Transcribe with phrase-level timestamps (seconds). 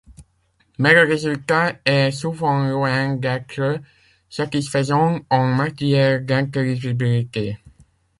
[0.79, 3.79] Mais le résultat est souvent loin d'être
[4.31, 7.59] satisfaisant en matière d'intelligibilité.